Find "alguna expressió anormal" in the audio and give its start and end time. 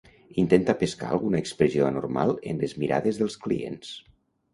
1.17-2.33